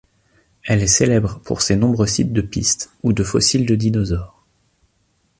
[0.63, 4.43] Elle est célèbre pour ses nombreux sites de pistes ou de fossiles de dinosaures.